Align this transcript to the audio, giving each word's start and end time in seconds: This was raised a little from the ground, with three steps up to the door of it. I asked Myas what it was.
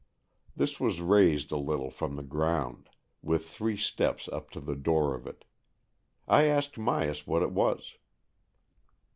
This 0.55 0.79
was 0.79 0.99
raised 0.99 1.51
a 1.51 1.57
little 1.57 1.91
from 1.91 2.15
the 2.15 2.23
ground, 2.23 2.89
with 3.21 3.47
three 3.47 3.77
steps 3.77 4.27
up 4.29 4.49
to 4.49 4.59
the 4.59 4.75
door 4.75 5.13
of 5.13 5.27
it. 5.27 5.45
I 6.27 6.45
asked 6.45 6.73
Myas 6.73 7.27
what 7.27 7.43
it 7.43 7.51
was. 7.51 7.99